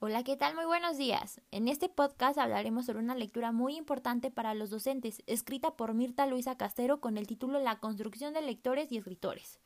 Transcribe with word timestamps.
Hola, 0.00 0.22
¿qué 0.22 0.36
tal? 0.36 0.54
Muy 0.54 0.64
buenos 0.64 0.96
días. 0.96 1.40
En 1.50 1.66
este 1.66 1.88
podcast 1.88 2.38
hablaremos 2.38 2.86
sobre 2.86 3.00
una 3.00 3.16
lectura 3.16 3.50
muy 3.50 3.76
importante 3.76 4.30
para 4.30 4.54
los 4.54 4.70
docentes, 4.70 5.24
escrita 5.26 5.72
por 5.72 5.92
Mirta 5.92 6.24
Luisa 6.28 6.56
Castero 6.56 7.00
con 7.00 7.18
el 7.18 7.26
título 7.26 7.58
La 7.58 7.80
construcción 7.80 8.32
de 8.32 8.40
lectores 8.40 8.92
y 8.92 8.98
escritores. 8.98 9.58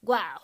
¡Guau! 0.00 0.40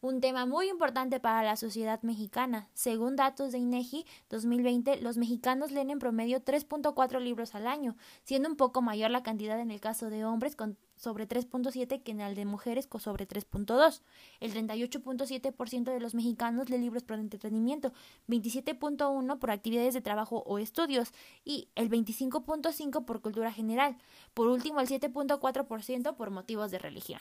Un 0.00 0.20
tema 0.20 0.46
muy 0.46 0.68
importante 0.68 1.20
para 1.20 1.44
la 1.44 1.54
sociedad 1.54 2.02
mexicana. 2.02 2.70
Según 2.74 3.14
datos 3.14 3.52
de 3.52 3.58
INEGI 3.58 4.04
2020, 4.30 5.00
los 5.00 5.16
mexicanos 5.16 5.70
leen 5.70 5.90
en 5.90 6.00
promedio 6.00 6.44
3.4 6.44 7.20
libros 7.20 7.54
al 7.54 7.68
año, 7.68 7.96
siendo 8.24 8.48
un 8.48 8.56
poco 8.56 8.82
mayor 8.82 9.12
la 9.12 9.22
cantidad 9.22 9.60
en 9.60 9.70
el 9.70 9.80
caso 9.80 10.10
de 10.10 10.24
hombres 10.24 10.56
con 10.56 10.76
sobre 11.02 11.28
3.7 11.28 12.02
que 12.02 12.12
en 12.12 12.20
el 12.20 12.36
de 12.36 12.44
mujeres 12.44 12.88
sobre 13.00 13.26
3.2. 13.26 14.02
El 14.38 14.54
38.7% 14.54 15.84
de 15.92 15.98
los 15.98 16.14
mexicanos 16.14 16.70
lee 16.70 16.78
libros 16.78 17.02
por 17.02 17.18
entretenimiento, 17.18 17.92
27.1 18.28 19.38
por 19.38 19.50
actividades 19.50 19.94
de 19.94 20.00
trabajo 20.00 20.44
o 20.46 20.58
estudios 20.58 21.12
y 21.44 21.68
el 21.74 21.90
25.5 21.90 23.04
por 23.04 23.20
cultura 23.20 23.52
general. 23.52 23.96
Por 24.32 24.46
último, 24.46 24.80
el 24.80 24.86
7.4% 24.86 26.14
por 26.14 26.30
motivos 26.30 26.70
de 26.70 26.78
religión. 26.78 27.20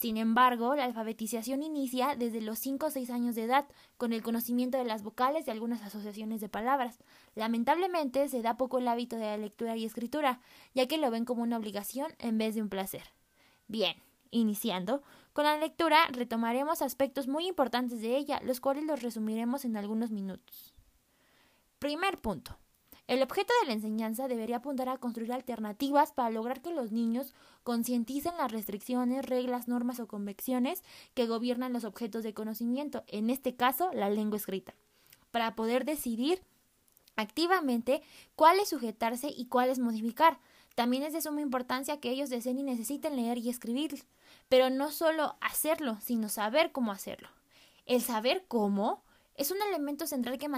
Sin 0.00 0.16
embargo, 0.16 0.74
la 0.76 0.86
alfabetización 0.86 1.62
inicia 1.62 2.16
desde 2.16 2.40
los 2.40 2.58
5 2.58 2.86
o 2.86 2.90
6 2.90 3.10
años 3.10 3.34
de 3.34 3.42
edad, 3.42 3.66
con 3.98 4.14
el 4.14 4.22
conocimiento 4.22 4.78
de 4.78 4.84
las 4.84 5.02
vocales 5.02 5.46
y 5.46 5.50
algunas 5.50 5.82
asociaciones 5.82 6.40
de 6.40 6.48
palabras. 6.48 7.00
Lamentablemente, 7.34 8.26
se 8.30 8.40
da 8.40 8.56
poco 8.56 8.78
el 8.78 8.88
hábito 8.88 9.16
de 9.16 9.26
la 9.26 9.36
lectura 9.36 9.76
y 9.76 9.84
escritura, 9.84 10.40
ya 10.72 10.86
que 10.86 10.96
lo 10.96 11.10
ven 11.10 11.26
como 11.26 11.42
una 11.42 11.58
obligación 11.58 12.14
en 12.18 12.38
vez 12.38 12.54
de 12.54 12.62
un 12.62 12.70
placer. 12.70 13.02
Bien, 13.68 13.94
iniciando, 14.30 15.02
con 15.34 15.44
la 15.44 15.58
lectura 15.58 15.98
retomaremos 16.10 16.80
aspectos 16.80 17.28
muy 17.28 17.46
importantes 17.46 18.00
de 18.00 18.16
ella, 18.16 18.40
los 18.42 18.58
cuales 18.58 18.84
los 18.84 19.02
resumiremos 19.02 19.66
en 19.66 19.76
algunos 19.76 20.12
minutos. 20.12 20.72
Primer 21.78 22.18
punto. 22.22 22.56
El 23.10 23.24
objeto 23.24 23.52
de 23.60 23.66
la 23.66 23.72
enseñanza 23.72 24.28
debería 24.28 24.58
apuntar 24.58 24.88
a 24.88 24.96
construir 24.96 25.32
alternativas 25.32 26.12
para 26.12 26.30
lograr 26.30 26.62
que 26.62 26.70
los 26.70 26.92
niños 26.92 27.34
concienticen 27.64 28.36
las 28.36 28.52
restricciones, 28.52 29.26
reglas, 29.26 29.66
normas 29.66 29.98
o 29.98 30.06
convicciones 30.06 30.84
que 31.14 31.26
gobiernan 31.26 31.72
los 31.72 31.82
objetos 31.82 32.22
de 32.22 32.34
conocimiento, 32.34 33.02
en 33.08 33.28
este 33.28 33.56
caso 33.56 33.90
la 33.92 34.10
lengua 34.10 34.36
escrita, 34.36 34.76
para 35.32 35.56
poder 35.56 35.84
decidir 35.84 36.44
activamente 37.16 38.00
cuáles 38.36 38.68
sujetarse 38.68 39.26
y 39.28 39.46
cuáles 39.46 39.80
modificar. 39.80 40.38
También 40.76 41.02
es 41.02 41.12
de 41.12 41.20
suma 41.20 41.40
importancia 41.40 41.98
que 41.98 42.10
ellos 42.10 42.30
deseen 42.30 42.60
y 42.60 42.62
necesiten 42.62 43.16
leer 43.16 43.38
y 43.38 43.50
escribir, 43.50 44.04
pero 44.48 44.70
no 44.70 44.92
solo 44.92 45.34
hacerlo, 45.40 45.98
sino 46.00 46.28
saber 46.28 46.70
cómo 46.70 46.92
hacerlo. 46.92 47.28
El 47.86 48.02
saber 48.02 48.44
cómo 48.46 49.02
es 49.34 49.50
un 49.50 49.60
elemento 49.62 50.06
central 50.06 50.38
que, 50.38 50.48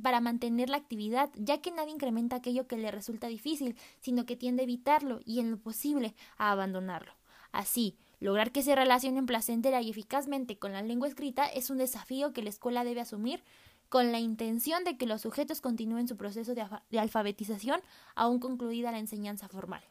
para 0.00 0.20
mantener 0.20 0.70
la 0.70 0.76
actividad, 0.76 1.30
ya 1.34 1.60
que 1.60 1.70
nadie 1.70 1.92
incrementa 1.92 2.36
aquello 2.36 2.66
que 2.66 2.76
le 2.76 2.90
resulta 2.90 3.26
difícil, 3.26 3.76
sino 4.00 4.24
que 4.26 4.36
tiende 4.36 4.62
a 4.62 4.64
evitarlo 4.64 5.20
y 5.24 5.40
en 5.40 5.50
lo 5.50 5.58
posible 5.58 6.14
a 6.38 6.52
abandonarlo. 6.52 7.12
Así, 7.52 7.96
lograr 8.20 8.52
que 8.52 8.62
se 8.62 8.74
relacionen 8.74 9.26
placentera 9.26 9.82
y 9.82 9.90
eficazmente 9.90 10.58
con 10.58 10.72
la 10.72 10.82
lengua 10.82 11.08
escrita 11.08 11.46
es 11.46 11.70
un 11.70 11.78
desafío 11.78 12.32
que 12.32 12.42
la 12.42 12.50
escuela 12.50 12.84
debe 12.84 13.00
asumir 13.00 13.42
con 13.88 14.10
la 14.10 14.20
intención 14.20 14.84
de 14.84 14.96
que 14.96 15.06
los 15.06 15.20
sujetos 15.20 15.60
continúen 15.60 16.08
su 16.08 16.16
proceso 16.16 16.54
de, 16.54 16.66
de 16.90 16.98
alfabetización 16.98 17.80
aún 18.14 18.38
concluida 18.38 18.90
la 18.90 18.98
enseñanza 18.98 19.48
formal. 19.48 19.82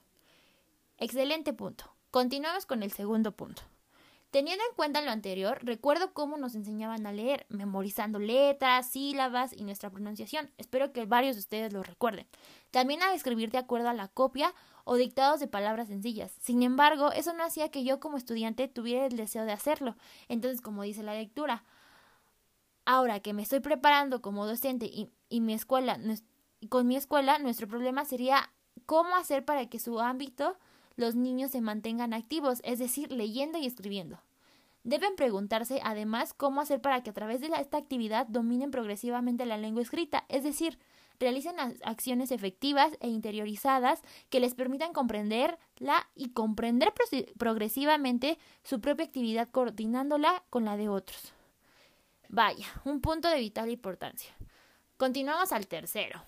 Excelente 0.97 1.53
punto. 1.53 1.93
Continuamos 2.09 2.65
con 2.65 2.83
el 2.83 2.91
segundo 2.91 3.31
punto. 3.31 3.61
Teniendo 4.31 4.63
en 4.63 4.75
cuenta 4.77 5.01
lo 5.01 5.11
anterior, 5.11 5.59
recuerdo 5.61 6.13
cómo 6.13 6.37
nos 6.37 6.55
enseñaban 6.55 7.05
a 7.05 7.11
leer, 7.11 7.45
memorizando 7.49 8.17
letras, 8.17 8.89
sílabas 8.89 9.51
y 9.51 9.65
nuestra 9.65 9.89
pronunciación. 9.89 10.49
Espero 10.57 10.93
que 10.93 11.05
varios 11.05 11.35
de 11.35 11.41
ustedes 11.41 11.73
lo 11.73 11.83
recuerden. 11.83 12.25
También 12.71 13.03
a 13.03 13.13
escribir 13.13 13.52
de 13.52 13.57
acuerdo 13.57 13.89
a 13.89 13.93
la 13.93 14.07
copia 14.07 14.53
o 14.85 14.95
dictados 14.95 15.41
de 15.41 15.47
palabras 15.47 15.89
sencillas. 15.89 16.31
Sin 16.39 16.64
embargo, 16.64 17.11
eso 17.11 17.33
no 17.33 17.43
hacía 17.43 17.71
que 17.71 17.83
yo 17.83 17.99
como 17.99 18.15
estudiante 18.15 18.70
tuviera 18.70 19.05
el 19.05 19.17
deseo 19.17 19.43
de 19.43 19.52
hacerlo. 19.52 19.97
Entonces, 20.30 20.61
como 20.61 20.83
dice 20.83 21.03
la 21.03 21.14
lectura, 21.14 21.65
ahora 22.86 23.20
que 23.20 23.33
me 23.33 23.41
estoy 23.41 23.59
preparando 23.59 24.21
como 24.21 24.47
docente 24.47 24.86
y, 24.86 25.11
y 25.27 25.41
mi 25.41 25.53
escuela, 25.53 25.99
con 26.70 26.87
mi 26.87 26.95
escuela, 26.95 27.37
nuestro 27.37 27.67
problema 27.67 28.05
sería 28.05 28.49
cómo 28.86 29.17
hacer 29.17 29.43
para 29.43 29.67
que 29.67 29.77
su 29.77 29.99
ámbito 29.99 30.58
los 31.02 31.16
niños 31.16 31.52
se 31.52 31.60
mantengan 31.60 32.14
activos, 32.14 32.62
es 32.64 32.80
decir, 32.80 33.12
leyendo 33.12 33.58
y 33.58 33.66
escribiendo. 33.66 34.22
Deben 34.84 35.16
preguntarse 35.16 35.82
además 35.84 36.34
cómo 36.34 36.62
hacer 36.62 36.80
para 36.80 37.04
que 37.04 37.10
a 37.10 37.14
través 37.14 37.42
de 37.42 37.48
esta 37.48 37.78
actividad 37.78 38.28
dominen 38.28 38.72
progresivamente 38.72 39.45
la 39.45 39.58
lengua 39.58 39.82
escrita, 39.82 40.26
es 40.30 40.44
decir, 40.44 40.80
realicen 41.20 41.56
acciones 41.84 42.32
efectivas 42.32 42.94
e 43.00 43.08
interiorizadas 43.08 44.02
que 44.30 44.39
les 44.39 44.56
permitan 44.56 44.94
comprenderla 44.94 46.10
y 46.16 46.30
comprender 46.30 46.94
progresivamente 47.38 48.39
su 48.64 48.80
propia 48.80 49.06
actividad 49.06 49.50
coordinándola 49.50 50.44
con 50.50 50.66
la 50.66 50.78
de 50.78 50.89
otros. 50.89 51.33
Vaya, 52.30 52.66
un 52.86 53.02
punto 53.02 53.28
de 53.28 53.39
vital 53.39 53.70
importancia. 53.70 54.33
Continuamos 54.98 55.52
al 55.52 55.68
tercero. 55.68 56.22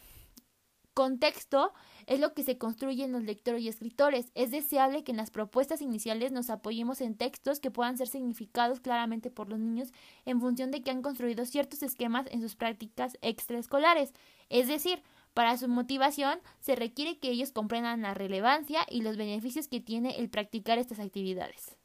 Contexto 0.93 1.73
es 2.05 2.19
lo 2.19 2.33
que 2.33 2.43
se 2.43 2.57
construye 2.57 3.03
en 3.03 3.11
los 3.11 3.23
lectores 3.23 3.63
y 3.63 3.67
escritores. 3.67 4.31
Es 4.35 4.51
deseable 4.51 5.03
que 5.03 5.11
en 5.11 5.17
las 5.17 5.31
propuestas 5.31 5.81
iniciales 5.81 6.31
nos 6.31 6.49
apoyemos 6.49 7.01
en 7.01 7.15
textos 7.15 7.59
que 7.59 7.71
puedan 7.71 7.97
ser 7.97 8.07
significados 8.07 8.79
claramente 8.79 9.31
por 9.31 9.49
los 9.49 9.59
niños 9.59 9.91
en 10.25 10.39
función 10.39 10.69
de 10.69 10.83
que 10.83 10.91
han 10.91 11.01
construido 11.01 11.45
ciertos 11.45 11.81
esquemas 11.81 12.27
en 12.29 12.41
sus 12.41 12.55
prácticas 12.55 13.17
extraescolares. 13.21 14.13
Es 14.49 14.67
decir, 14.67 15.01
para 15.33 15.57
su 15.57 15.67
motivación 15.67 16.39
se 16.59 16.75
requiere 16.75 17.17
que 17.17 17.31
ellos 17.31 17.51
comprendan 17.51 18.03
la 18.03 18.13
relevancia 18.13 18.85
y 18.87 19.01
los 19.01 19.17
beneficios 19.17 19.67
que 19.67 19.79
tiene 19.79 20.19
el 20.19 20.29
practicar 20.29 20.77
estas 20.77 20.99
actividades. 20.99 21.75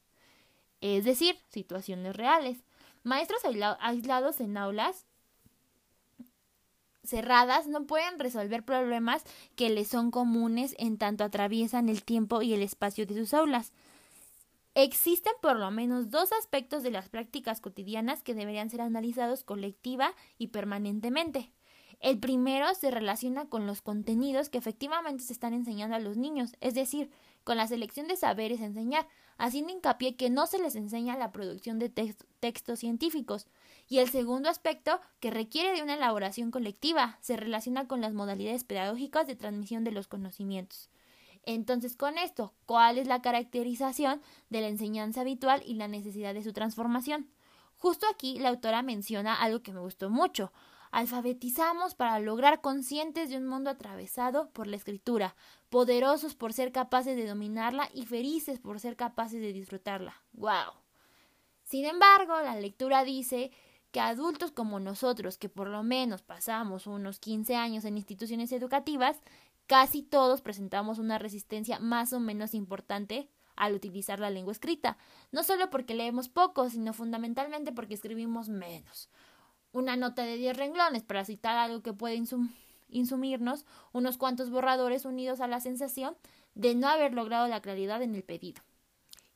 Es 0.83 1.05
decir, 1.05 1.37
situaciones 1.49 2.15
reales. 2.15 2.63
Maestros 3.05 3.41
aislados 3.81 4.41
en 4.41 4.57
aulas 4.59 5.07
cerradas 7.09 7.67
no 7.67 7.87
pueden 7.87 8.19
resolver 8.19 8.65
problemas 8.65 9.25
que 9.57 9.71
les 9.71 9.89
son 9.89 10.11
comunes 10.11 10.75
en 10.79 10.99
tanto 10.99 11.25
atraviesan 11.25 11.89
el 11.89 12.05
tiempo 12.05 12.43
y 12.43 12.55
el 12.55 12.63
espacio 12.63 13.07
de 13.07 13.15
sus 13.15 13.35
aulas. 13.35 13.73
Existen 14.75 15.33
por 15.43 15.57
lo 15.57 15.71
menos 15.71 16.11
dos 16.11 16.31
aspectos 16.33 16.83
de 16.83 16.91
las 16.91 17.09
prácticas 17.09 17.61
cotidianas 17.61 18.23
que 18.23 18.35
deberían 18.35 18.71
ser 18.71 18.81
analizados 18.81 19.43
colectiva 19.43 20.13
y 20.39 20.49
permanentemente. 20.49 21.53
El 22.01 22.19
primero 22.19 22.73
se 22.75 22.93
relaciona 22.93 23.47
con 23.47 23.67
los 23.67 23.83
contenidos 23.83 24.51
que 24.51 24.59
efectivamente 24.59 25.25
se 25.25 25.33
están 25.33 25.53
enseñando 25.53 25.97
a 25.97 26.01
los 26.01 26.17
niños, 26.17 26.53
es 26.61 26.75
decir, 26.75 27.11
con 27.45 27.57
la 27.57 27.67
selección 27.67 28.09
de 28.09 28.17
saberes 28.17 28.61
enseñar, 28.61 29.07
haciendo 29.39 29.73
hincapié 29.73 30.17
que 30.17 30.31
no 30.31 30.47
se 30.47 30.59
les 30.59 30.75
enseña 30.75 31.17
la 31.17 31.33
producción 31.33 31.79
de 31.79 31.89
textos 32.41 32.79
científicos. 32.79 33.47
Y 33.89 33.99
el 33.99 34.11
segundo 34.11 34.49
aspecto, 34.49 35.01
que 35.21 35.31
requiere 35.31 35.75
de 35.75 35.83
una 35.83 35.95
elaboración 35.95 36.51
colectiva, 36.51 37.19
se 37.21 37.37
relaciona 37.37 37.87
con 37.89 38.01
las 38.01 38.13
modalidades 38.13 38.65
pedagógicas 38.65 39.27
de 39.27 39.37
transmisión 39.37 39.85
de 39.85 39.93
los 39.93 40.09
conocimientos. 40.09 40.91
Entonces, 41.45 41.97
con 41.97 42.19
esto, 42.19 42.53
¿cuál 42.67 42.99
es 42.99 43.07
la 43.07 43.23
caracterización 43.23 44.21
de 44.51 44.61
la 44.61 44.69
enseñanza 44.69 45.23
habitual 45.23 45.63
y 45.65 45.75
la 45.75 45.89
necesidad 45.89 46.35
de 46.35 46.43
su 46.43 46.53
transformación? 46.53 47.31
Justo 47.79 48.07
aquí 48.13 48.39
la 48.39 48.51
autora 48.51 48.83
menciona 48.83 49.35
algo 49.35 49.63
que 49.63 49.73
me 49.73 49.81
gustó 49.81 50.11
mucho, 50.11 50.53
Alfabetizamos 50.91 51.95
para 51.95 52.19
lograr 52.19 52.61
conscientes 52.61 53.29
de 53.29 53.37
un 53.37 53.47
mundo 53.47 53.71
atravesado 53.71 54.51
por 54.51 54.67
la 54.67 54.77
escritura, 54.77 55.37
poderosos 55.69 56.35
por 56.35 56.53
ser 56.53 56.73
capaces 56.73 57.17
de 57.17 57.27
dominarla 57.27 57.89
y 57.93 58.07
felices 58.07 58.59
por 58.59 58.81
ser 58.81 58.97
capaces 58.97 59.41
de 59.41 59.53
disfrutarla. 59.53 60.23
¡Wow! 60.33 60.73
Sin 61.65 61.85
embargo, 61.85 62.41
la 62.41 62.57
lectura 62.57 63.05
dice 63.05 63.51
que 63.91 64.01
adultos 64.01 64.53
como 64.53 64.81
nosotros, 64.81 65.37
que 65.37 65.49
por 65.49 65.69
lo 65.69 65.83
menos 65.83 66.23
pasamos 66.23 66.87
unos 66.87 67.19
15 67.21 67.57
años 67.57 67.85
en 67.85 67.97
instituciones 67.97 68.53
educativas, 68.53 69.21
casi 69.67 70.03
todos 70.03 70.41
presentamos 70.41 70.99
una 70.99 71.19
resistencia 71.19 71.79
más 71.79 72.13
o 72.13 72.21
menos 72.21 72.55
importante 72.55 73.29
al 73.57 73.75
utilizar 73.75 74.21
la 74.21 74.31
lengua 74.31 74.53
escrita, 74.53 74.97
no 75.33 75.43
solo 75.43 75.69
porque 75.69 75.95
leemos 75.95 76.29
poco, 76.29 76.71
sino 76.71 76.93
fundamentalmente 76.93 77.73
porque 77.73 77.95
escribimos 77.95 78.49
menos 78.49 79.11
una 79.73 79.97
nota 79.97 80.23
de 80.23 80.37
10 80.37 80.57
renglones 80.57 81.03
para 81.03 81.25
citar 81.25 81.57
algo 81.57 81.83
que 81.83 81.93
puede 81.93 82.21
insumirnos 82.89 83.65
unos 83.93 84.19
cuantos 84.19 84.51
borradores 84.51 85.05
unidos 85.05 85.41
a 85.41 85.49
la 85.49 85.61
sensación 85.61 86.17
de 86.55 86.75
no 86.75 86.89
haber 86.89 87.15
logrado 87.15 87.47
la 87.49 87.61
claridad 87.61 88.03
en 88.03 88.15
el 88.15 88.23
pedido. 88.23 88.63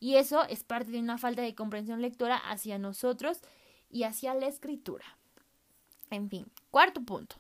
Y 0.00 0.16
eso 0.16 0.44
es 0.48 0.64
parte 0.64 0.90
de 0.90 0.98
una 0.98 1.18
falta 1.18 1.42
de 1.42 1.54
comprensión 1.54 2.02
lectora 2.02 2.36
hacia 2.36 2.78
nosotros 2.78 3.40
y 3.88 4.02
hacia 4.02 4.34
la 4.34 4.46
escritura. 4.46 5.04
En 6.10 6.28
fin, 6.28 6.46
cuarto 6.70 7.02
punto. 7.02 7.36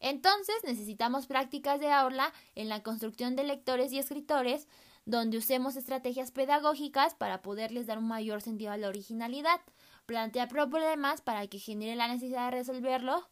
Entonces 0.00 0.56
necesitamos 0.64 1.26
prácticas 1.26 1.80
de 1.80 1.90
aula 1.90 2.32
en 2.54 2.68
la 2.68 2.82
construcción 2.82 3.36
de 3.36 3.44
lectores 3.44 3.92
y 3.92 3.98
escritores 3.98 4.68
donde 5.04 5.38
usemos 5.38 5.76
estrategias 5.76 6.30
pedagógicas 6.30 7.14
para 7.14 7.42
poderles 7.42 7.86
dar 7.86 7.98
un 7.98 8.08
mayor 8.08 8.42
sentido 8.42 8.72
a 8.72 8.76
la 8.76 8.88
originalidad, 8.88 9.60
plantea 10.08 10.48
problemas 10.48 11.20
para 11.20 11.46
que 11.48 11.58
genere 11.58 11.94
la 11.94 12.08
necesidad 12.08 12.46
de 12.46 12.56
resolverlo 12.56 13.28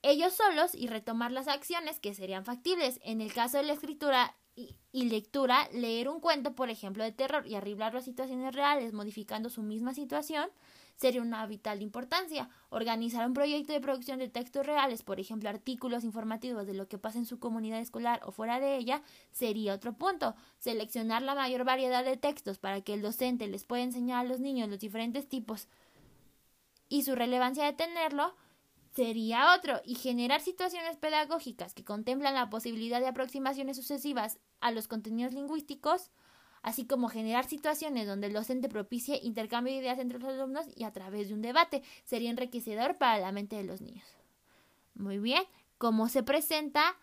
ellos 0.00 0.32
solos 0.32 0.74
y 0.74 0.86
retomar 0.86 1.30
las 1.30 1.46
acciones 1.46 2.00
que 2.00 2.14
serían 2.14 2.44
factibles. 2.44 3.00
En 3.04 3.20
el 3.20 3.32
caso 3.32 3.58
de 3.58 3.64
la 3.64 3.74
escritura 3.74 4.34
y, 4.56 5.04
lectura, 5.04 5.68
leer 5.72 6.08
un 6.08 6.20
cuento, 6.20 6.54
por 6.54 6.70
ejemplo, 6.70 7.04
de 7.04 7.12
terror 7.12 7.46
y 7.46 7.54
arriblarlo 7.54 7.98
a 7.98 8.02
situaciones 8.02 8.54
reales, 8.54 8.92
modificando 8.92 9.50
su 9.50 9.62
misma 9.62 9.94
situación, 9.94 10.48
sería 10.96 11.22
una 11.22 11.46
vital 11.46 11.82
importancia. 11.82 12.48
Organizar 12.70 13.26
un 13.26 13.34
proyecto 13.34 13.72
de 13.72 13.80
producción 13.80 14.18
de 14.18 14.28
textos 14.28 14.66
reales, 14.66 15.02
por 15.02 15.20
ejemplo, 15.20 15.48
artículos 15.48 16.04
informativos 16.04 16.66
de 16.66 16.74
lo 16.74 16.88
que 16.88 16.98
pasa 16.98 17.18
en 17.18 17.26
su 17.26 17.38
comunidad 17.38 17.80
escolar 17.80 18.20
o 18.24 18.32
fuera 18.32 18.60
de 18.60 18.76
ella, 18.76 19.02
sería 19.32 19.74
otro 19.74 19.94
punto. 19.94 20.34
Seleccionar 20.58 21.22
la 21.22 21.34
mayor 21.34 21.64
variedad 21.64 22.04
de 22.04 22.16
textos 22.16 22.58
para 22.58 22.80
que 22.80 22.94
el 22.94 23.02
docente 23.02 23.48
les 23.48 23.64
pueda 23.64 23.82
enseñar 23.82 24.24
a 24.24 24.28
los 24.28 24.40
niños 24.40 24.68
los 24.68 24.80
diferentes 24.80 25.28
tipos 25.28 25.68
y 26.88 27.02
su 27.02 27.14
relevancia 27.14 27.64
de 27.64 27.72
tenerlo 27.72 28.34
sería 28.94 29.54
otro, 29.54 29.80
y 29.84 29.96
generar 29.96 30.40
situaciones 30.40 30.96
pedagógicas 30.96 31.74
que 31.74 31.84
contemplan 31.84 32.34
la 32.34 32.50
posibilidad 32.50 33.00
de 33.00 33.08
aproximaciones 33.08 33.76
sucesivas 33.76 34.38
a 34.60 34.70
los 34.70 34.86
contenidos 34.86 35.32
lingüísticos, 35.32 36.12
así 36.64 36.86
como 36.86 37.08
generar 37.08 37.44
situaciones 37.44 38.06
donde 38.06 38.26
el 38.26 38.32
docente 38.32 38.68
propicie 38.70 39.20
intercambio 39.22 39.74
de 39.74 39.80
ideas 39.80 39.98
entre 39.98 40.18
los 40.18 40.30
alumnos 40.30 40.66
y 40.74 40.84
a 40.84 40.92
través 40.92 41.28
de 41.28 41.34
un 41.34 41.42
debate, 41.42 41.82
sería 42.04 42.30
enriquecedor 42.30 42.96
para 42.96 43.20
la 43.20 43.32
mente 43.32 43.54
de 43.54 43.64
los 43.64 43.82
niños. 43.82 44.06
Muy 44.94 45.18
bien, 45.18 45.44
¿cómo 45.76 46.08
se 46.08 46.22
presenta? 46.22 46.96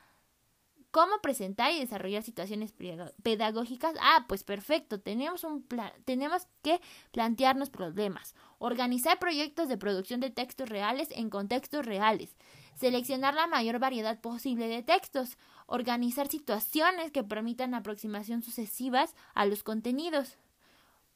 ¿Cómo 0.89 1.21
presentar 1.21 1.71
y 1.71 1.79
desarrollar 1.79 2.23
situaciones 2.23 2.73
pedagógicas? 3.21 3.93
Ah, 4.01 4.25
pues 4.27 4.43
perfecto, 4.43 4.99
tenemos, 4.99 5.43
un 5.43 5.65
tenemos 6.05 6.47
que 6.63 6.81
plantearnos 7.11 7.69
problemas, 7.69 8.33
organizar 8.57 9.19
proyectos 9.19 9.69
de 9.69 9.77
producción 9.77 10.19
de 10.21 10.31
textos 10.31 10.67
reales 10.69 11.09
en 11.11 11.29
contextos 11.29 11.85
reales, 11.85 12.35
seleccionar 12.75 13.33
la 13.33 13.47
mayor 13.47 13.79
variedad 13.79 14.19
posible 14.19 14.67
de 14.67 14.83
textos, 14.83 15.37
organizar 15.65 16.27
situaciones 16.27 17.11
que 17.11 17.23
permitan 17.23 17.73
aproximación 17.73 18.41
sucesivas 18.41 19.15
a 19.33 19.45
los 19.45 19.63
contenidos 19.63 20.37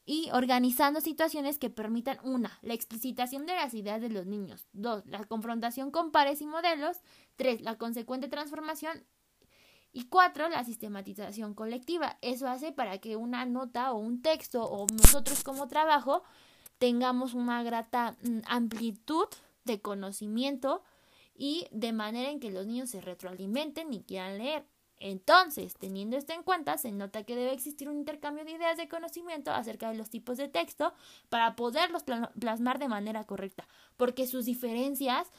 y 0.06 0.30
organizando 0.32 1.02
situaciones 1.02 1.58
que 1.58 1.72
permitan 1.72 2.20
una, 2.24 2.60
la 2.62 2.76
explicitación 2.76 3.46
de 3.48 3.56
las 3.56 3.74
ideas 3.74 4.02
de 4.02 4.10
los 4.10 4.28
niños, 4.28 4.68
dos, 4.72 5.04
la 5.08 5.24
confrontación 5.26 5.90
con 5.90 6.12
pares 6.12 6.42
y 6.42 6.46
modelos, 6.46 6.98
tres, 7.36 7.62
la 7.62 7.78
consecuente 7.78 8.28
transformación 8.28 9.04
y 9.92 10.06
cuatro, 10.06 10.48
la 10.50 10.64
sistematización 10.64 11.56
colectiva. 11.56 12.18
Eso 12.22 12.48
hace 12.48 12.72
para 12.72 13.00
que 13.00 13.16
una 13.16 13.46
nota 13.46 13.94
o 13.94 13.98
un 13.98 14.22
texto 14.22 14.64
o 14.64 14.86
nosotros 14.94 15.44
como 15.44 15.68
trabajo 15.68 16.22
tengamos 16.78 17.34
una 17.34 17.64
grata 17.64 18.16
mm, 18.22 18.40
amplitud 18.46 19.28
de 19.64 19.82
conocimiento 19.82 20.84
y 21.36 21.68
de 21.72 21.94
manera 21.94 22.30
en 22.30 22.40
que 22.40 22.52
los 22.52 22.66
niños 22.66 22.90
se 22.90 23.02
retroalimenten 23.02 23.94
y 23.94 24.04
quieran 24.04 24.38
leer. 24.38 24.66
Entonces, 24.98 25.76
teniendo 25.76 26.16
esto 26.16 26.34
en 26.34 26.44
cuenta, 26.44 26.78
se 26.78 26.92
nota 26.92 27.24
que 27.24 27.36
debe 27.36 27.52
existir 27.52 27.90
un 27.90 27.98
intercambio 27.98 28.46
de 28.46 28.52
ideas 28.52 28.78
de 28.78 28.88
conocimiento 28.88 29.52
acerca 29.52 29.90
de 29.90 29.98
los 29.98 30.10
tipos 30.10 30.38
de 30.38 30.48
texto 30.48 30.94
para 31.30 31.56
poderlos 31.56 32.04
plasmar 32.40 32.80
de 32.80 32.88
manera 32.88 33.26
correcta, 33.26 33.68
porque 33.98 34.26
sus 34.26 34.46
diferencias 34.46 35.32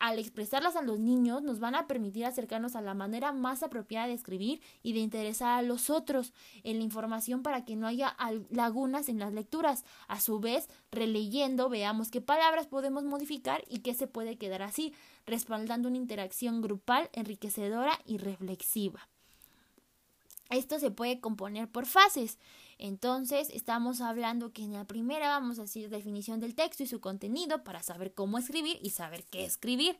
al 0.00 0.18
expresarlas 0.18 0.76
a 0.76 0.82
los 0.82 0.98
niños 0.98 1.42
nos 1.42 1.60
van 1.60 1.74
a 1.74 1.86
permitir 1.86 2.24
acercarnos 2.24 2.74
a 2.74 2.80
la 2.80 2.94
manera 2.94 3.32
más 3.32 3.62
apropiada 3.62 4.06
de 4.06 4.14
escribir 4.14 4.60
y 4.82 4.94
de 4.94 5.00
interesar 5.00 5.58
a 5.58 5.62
los 5.62 5.90
otros 5.90 6.32
en 6.64 6.78
la 6.78 6.84
información 6.84 7.42
para 7.42 7.64
que 7.64 7.76
no 7.76 7.86
haya 7.86 8.16
lagunas 8.50 9.08
en 9.08 9.18
las 9.18 9.32
lecturas. 9.32 9.84
A 10.08 10.18
su 10.20 10.40
vez, 10.40 10.68
releyendo, 10.90 11.68
veamos 11.68 12.10
qué 12.10 12.20
palabras 12.20 12.66
podemos 12.66 13.04
modificar 13.04 13.62
y 13.68 13.80
qué 13.80 13.94
se 13.94 14.06
puede 14.06 14.38
quedar 14.38 14.62
así, 14.62 14.94
respaldando 15.26 15.88
una 15.88 15.98
interacción 15.98 16.62
grupal 16.62 17.10
enriquecedora 17.12 17.92
y 18.06 18.16
reflexiva. 18.16 19.08
Esto 20.50 20.80
se 20.80 20.90
puede 20.90 21.20
componer 21.20 21.68
por 21.68 21.86
fases. 21.86 22.38
Entonces, 22.78 23.50
estamos 23.50 24.00
hablando 24.00 24.52
que 24.52 24.62
en 24.62 24.72
la 24.72 24.84
primera 24.84 25.28
vamos 25.28 25.58
a 25.58 25.62
decir 25.62 25.90
definición 25.90 26.40
del 26.40 26.54
texto 26.54 26.82
y 26.82 26.86
su 26.86 27.00
contenido 27.00 27.62
para 27.62 27.82
saber 27.82 28.12
cómo 28.12 28.38
escribir 28.38 28.78
y 28.82 28.90
saber 28.90 29.22
qué 29.30 29.44
escribir. 29.44 29.96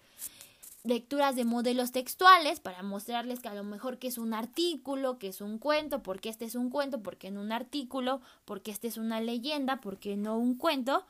Lecturas 0.83 1.37
de 1.37 1.45
modelos 1.45 1.93
textuales 1.93 2.59
para 2.59 2.83
mostrarles 2.83 3.41
que 3.41 3.49
a 3.49 3.55
lo 3.55 3.65
mejor 3.65 3.99
que 3.99 4.09
es 4.09 4.17
un 4.19 4.33
artículo, 4.33 5.19
que 5.19 5.29
es 5.29 5.41
un 5.41 5.59
cuento, 5.59 6.03
porque 6.03 6.31
este 6.31 6.47
es 6.47 6.55
un 6.55 6.71
cuento, 6.71 7.03
porque 7.03 7.31
no 7.31 7.43
un 7.43 7.53
artículo, 7.53 8.21
porque 8.47 8.71
este 8.71 8.89
es 8.89 8.97
una 8.97 9.21
leyenda, 9.21 9.81
porque 9.81 10.17
no 10.17 10.39
un 10.39 10.57
cuento 10.57 11.05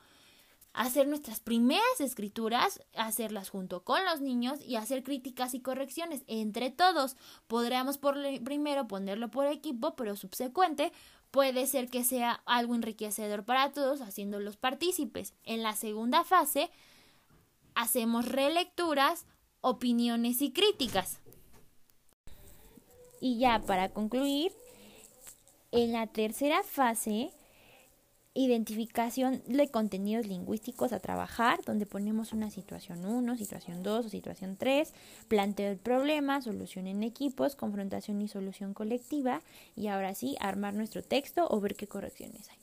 hacer 0.73 1.07
nuestras 1.07 1.39
primeras 1.39 1.99
escrituras, 1.99 2.81
hacerlas 2.95 3.49
junto 3.49 3.83
con 3.83 4.03
los 4.05 4.21
niños 4.21 4.59
y 4.65 4.75
hacer 4.77 5.03
críticas 5.03 5.53
y 5.53 5.59
correcciones 5.59 6.23
entre 6.27 6.69
todos. 6.69 7.17
Podríamos 7.47 7.97
por 7.97 8.15
primero 8.43 8.87
ponerlo 8.87 9.29
por 9.29 9.47
equipo, 9.47 9.95
pero 9.95 10.15
subsecuente 10.15 10.91
puede 11.29 11.67
ser 11.67 11.89
que 11.89 12.03
sea 12.03 12.41
algo 12.45 12.75
enriquecedor 12.75 13.43
para 13.43 13.71
todos 13.71 14.01
haciéndolos 14.01 14.57
partícipes. 14.57 15.33
En 15.43 15.63
la 15.63 15.75
segunda 15.75 16.23
fase 16.23 16.69
hacemos 17.75 18.25
relecturas, 18.25 19.25
opiniones 19.61 20.41
y 20.41 20.51
críticas. 20.51 21.19
Y 23.19 23.37
ya 23.39 23.59
para 23.59 23.89
concluir, 23.89 24.51
en 25.71 25.93
la 25.93 26.07
tercera 26.07 26.63
fase 26.63 27.31
identificación 28.33 29.41
de 29.45 29.67
contenidos 29.67 30.25
lingüísticos 30.25 30.93
a 30.93 30.99
trabajar, 30.99 31.59
donde 31.65 31.85
ponemos 31.85 32.31
una 32.31 32.49
situación 32.49 33.05
1, 33.05 33.37
situación 33.37 33.83
2 33.83 34.05
o 34.05 34.09
situación 34.09 34.55
3, 34.57 34.93
planteo 35.27 35.71
el 35.71 35.77
problema, 35.77 36.41
solución 36.41 36.87
en 36.87 37.03
equipos, 37.03 37.55
confrontación 37.55 38.21
y 38.21 38.27
solución 38.27 38.73
colectiva, 38.73 39.41
y 39.75 39.87
ahora 39.87 40.15
sí, 40.15 40.37
armar 40.39 40.73
nuestro 40.73 41.03
texto 41.03 41.45
o 41.49 41.59
ver 41.59 41.75
qué 41.75 41.87
correcciones 41.87 42.49
hay. 42.49 42.57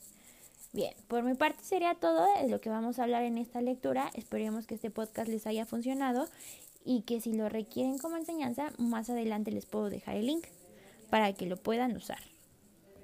Bien, 0.71 0.93
por 1.07 1.23
mi 1.23 1.33
parte 1.33 1.63
sería 1.63 1.95
todo 1.95 2.25
de 2.41 2.47
lo 2.47 2.61
que 2.61 2.69
vamos 2.69 2.99
a 2.99 3.03
hablar 3.03 3.23
en 3.23 3.37
esta 3.37 3.59
lectura. 3.59 4.11
Esperemos 4.13 4.67
que 4.67 4.75
este 4.75 4.91
podcast 4.91 5.27
les 5.27 5.47
haya 5.47 5.65
funcionado 5.65 6.27
y 6.85 7.01
que 7.01 7.21
si 7.21 7.33
lo 7.33 7.49
requieren 7.49 7.97
como 7.97 8.17
enseñanza, 8.17 8.71
más 8.77 9.09
adelante 9.09 9.51
les 9.51 9.65
puedo 9.65 9.89
dejar 9.89 10.15
el 10.15 10.27
link 10.27 10.45
para 11.09 11.33
que 11.33 11.47
lo 11.47 11.57
puedan 11.57 11.95
usar. 11.95 12.28